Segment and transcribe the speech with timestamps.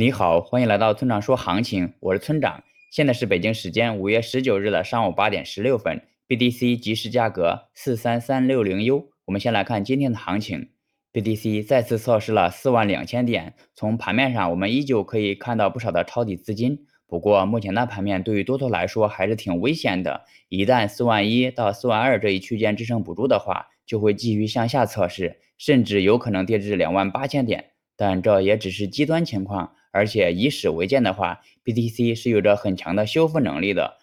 [0.00, 2.62] 你好，欢迎来到村长说行情，我是村长。
[2.88, 9.10] 现在是北京时间五月十九日的上午八点十六分，BTC 即时价格四三三六零 U。
[9.24, 10.68] 我们先来看今天的行情
[11.12, 13.54] ，BTC 再次测试了四万两千点。
[13.74, 16.86] 从盘面上，我们依旧可以看到不少的抄底资金。
[17.08, 20.26] 不过，目前的盘面对于多头来说还是挺危险的。
[20.48, 27.72] 一旦四万一到四万二这一区间支撑不住的话，就会继续向下测试，甚至有可能跌至两万八千点。
[27.96, 29.72] 但这也只是极端情况。
[29.90, 33.96] 而且以史为鉴的话，BTC 是有着很强的修复能力的。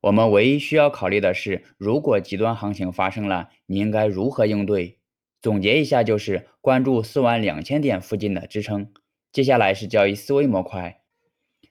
[0.00, 4.98] 我们唯一需要考虑的是，如果极端行情发生了，你应该如何应对？
[5.40, 8.92] 总结一下，就是关注四万两千点附近的支撑。
[9.32, 11.00] 接下来是交易思维模块。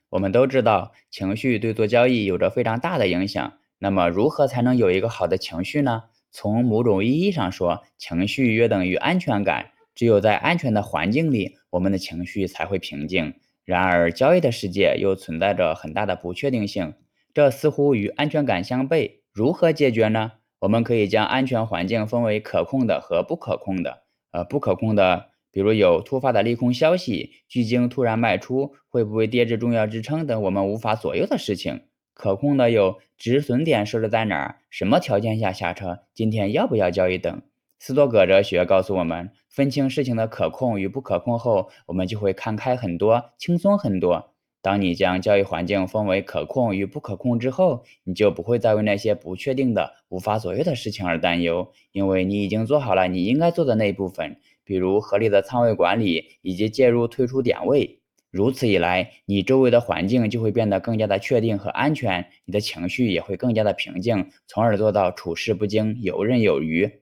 [0.09, 3.53] 我们都知道，情绪对做交易有着非常大的影响。
[3.79, 6.03] 那么，如何才能有一个好的情绪呢？
[6.31, 9.70] 从某种意义上说，情绪约等于安全感。
[9.93, 13.33] 只有在安全的环境里，我们的情绪才会平静。
[13.65, 16.93] 然而，交易的世界又存在着很大的不确定性，
[17.33, 19.19] 这似乎与安全感相悖。
[19.31, 20.33] 如何解决呢？
[20.59, 24.03] 我们可以将安全环境分为可控的和不可控的。
[24.31, 31.81] 呃，不可控的，比如有突发的利空消息，巨鲸突然卖出，会不会跌至重要支撑等我们无法左右的事情。
[32.13, 37.41] 可控的有止损点设置在哪儿，什么条件下下车，今天要不要交易等。
[37.83, 44.35] 斯多葛哲学告诉我们，分清事情的可控与不可控后，我们就会看开很多，轻松很多。
[44.61, 57.99] 当你将交易环境分为可控与不可控之后，你就不会再为那些不确定的、无法左右的事情而担忧，因为你已经做好了你应该做的那一部分，比如合理的仓位管理以及介入退出点位。
[58.29, 67.01] 如此一来，你周围的环境就会变得更加的确定和安全，你的情绪也会更加的平静，从而做到处事不惊，游刃有余。